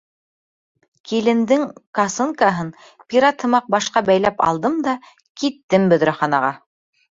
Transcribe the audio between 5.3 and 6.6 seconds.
киттем бөҙрәханаға.